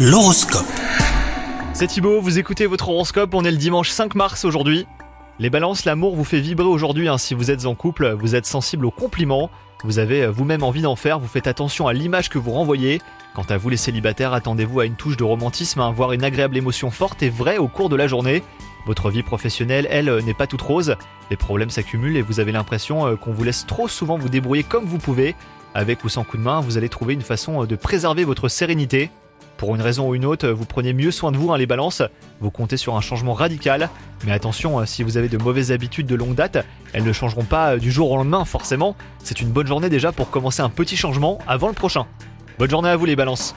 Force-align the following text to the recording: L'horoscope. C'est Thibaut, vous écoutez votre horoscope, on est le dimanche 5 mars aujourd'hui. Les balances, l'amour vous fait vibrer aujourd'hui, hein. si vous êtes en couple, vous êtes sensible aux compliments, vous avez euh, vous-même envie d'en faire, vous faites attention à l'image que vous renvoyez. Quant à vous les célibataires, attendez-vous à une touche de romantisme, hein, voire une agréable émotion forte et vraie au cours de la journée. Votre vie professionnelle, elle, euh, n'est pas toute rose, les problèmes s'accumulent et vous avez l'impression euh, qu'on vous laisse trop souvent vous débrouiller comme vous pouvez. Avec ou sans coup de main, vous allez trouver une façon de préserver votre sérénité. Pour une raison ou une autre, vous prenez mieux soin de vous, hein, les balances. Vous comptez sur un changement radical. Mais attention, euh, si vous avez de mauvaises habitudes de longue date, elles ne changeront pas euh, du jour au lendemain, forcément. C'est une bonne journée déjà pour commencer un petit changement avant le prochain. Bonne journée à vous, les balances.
L'horoscope. 0.00 0.64
C'est 1.72 1.88
Thibaut, 1.88 2.20
vous 2.20 2.38
écoutez 2.38 2.66
votre 2.66 2.88
horoscope, 2.88 3.34
on 3.34 3.44
est 3.44 3.50
le 3.50 3.56
dimanche 3.56 3.90
5 3.90 4.14
mars 4.14 4.44
aujourd'hui. 4.44 4.86
Les 5.40 5.50
balances, 5.50 5.84
l'amour 5.84 6.14
vous 6.14 6.22
fait 6.22 6.38
vibrer 6.38 6.68
aujourd'hui, 6.68 7.08
hein. 7.08 7.18
si 7.18 7.34
vous 7.34 7.50
êtes 7.50 7.66
en 7.66 7.74
couple, 7.74 8.12
vous 8.12 8.36
êtes 8.36 8.46
sensible 8.46 8.86
aux 8.86 8.92
compliments, 8.92 9.50
vous 9.82 9.98
avez 9.98 10.22
euh, 10.22 10.30
vous-même 10.30 10.62
envie 10.62 10.82
d'en 10.82 10.94
faire, 10.94 11.18
vous 11.18 11.26
faites 11.26 11.48
attention 11.48 11.88
à 11.88 11.92
l'image 11.92 12.28
que 12.28 12.38
vous 12.38 12.52
renvoyez. 12.52 13.02
Quant 13.34 13.42
à 13.48 13.56
vous 13.56 13.70
les 13.70 13.76
célibataires, 13.76 14.34
attendez-vous 14.34 14.78
à 14.78 14.86
une 14.86 14.94
touche 14.94 15.16
de 15.16 15.24
romantisme, 15.24 15.80
hein, 15.80 15.90
voire 15.90 16.12
une 16.12 16.22
agréable 16.22 16.56
émotion 16.56 16.92
forte 16.92 17.24
et 17.24 17.28
vraie 17.28 17.58
au 17.58 17.66
cours 17.66 17.88
de 17.88 17.96
la 17.96 18.06
journée. 18.06 18.44
Votre 18.86 19.10
vie 19.10 19.24
professionnelle, 19.24 19.88
elle, 19.90 20.10
euh, 20.10 20.22
n'est 20.22 20.32
pas 20.32 20.46
toute 20.46 20.62
rose, 20.62 20.94
les 21.28 21.36
problèmes 21.36 21.70
s'accumulent 21.70 22.16
et 22.16 22.22
vous 22.22 22.38
avez 22.38 22.52
l'impression 22.52 23.04
euh, 23.04 23.16
qu'on 23.16 23.32
vous 23.32 23.42
laisse 23.42 23.66
trop 23.66 23.88
souvent 23.88 24.16
vous 24.16 24.28
débrouiller 24.28 24.62
comme 24.62 24.84
vous 24.84 24.98
pouvez. 24.98 25.34
Avec 25.74 26.04
ou 26.04 26.08
sans 26.08 26.22
coup 26.22 26.36
de 26.36 26.42
main, 26.42 26.60
vous 26.60 26.78
allez 26.78 26.88
trouver 26.88 27.14
une 27.14 27.20
façon 27.22 27.64
de 27.64 27.74
préserver 27.74 28.22
votre 28.22 28.46
sérénité. 28.46 29.10
Pour 29.58 29.74
une 29.74 29.82
raison 29.82 30.08
ou 30.08 30.14
une 30.14 30.24
autre, 30.24 30.48
vous 30.48 30.64
prenez 30.64 30.92
mieux 30.92 31.10
soin 31.10 31.32
de 31.32 31.36
vous, 31.36 31.52
hein, 31.52 31.58
les 31.58 31.66
balances. 31.66 32.00
Vous 32.40 32.52
comptez 32.52 32.76
sur 32.76 32.94
un 32.96 33.00
changement 33.00 33.34
radical. 33.34 33.90
Mais 34.24 34.30
attention, 34.30 34.78
euh, 34.78 34.84
si 34.86 35.02
vous 35.02 35.16
avez 35.16 35.28
de 35.28 35.36
mauvaises 35.36 35.72
habitudes 35.72 36.06
de 36.06 36.14
longue 36.14 36.36
date, 36.36 36.64
elles 36.92 37.02
ne 37.02 37.12
changeront 37.12 37.42
pas 37.42 37.72
euh, 37.72 37.78
du 37.78 37.90
jour 37.90 38.08
au 38.12 38.16
lendemain, 38.16 38.44
forcément. 38.44 38.94
C'est 39.24 39.40
une 39.40 39.48
bonne 39.48 39.66
journée 39.66 39.88
déjà 39.88 40.12
pour 40.12 40.30
commencer 40.30 40.62
un 40.62 40.70
petit 40.70 40.96
changement 40.96 41.40
avant 41.48 41.66
le 41.66 41.74
prochain. 41.74 42.06
Bonne 42.60 42.70
journée 42.70 42.88
à 42.88 42.96
vous, 42.96 43.04
les 43.04 43.16
balances. 43.16 43.56